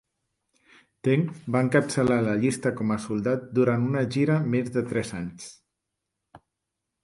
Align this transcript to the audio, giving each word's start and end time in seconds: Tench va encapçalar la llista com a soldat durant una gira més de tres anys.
Tench 1.07 1.43
va 1.55 1.61
encapçalar 1.65 2.17
la 2.29 2.33
llista 2.45 2.73
com 2.81 2.95
a 2.95 2.99
soldat 3.05 3.45
durant 3.61 3.87
una 3.93 4.05
gira 4.19 4.41
més 4.57 4.75
de 4.79 4.87
tres 4.91 5.15
anys. 5.23 5.49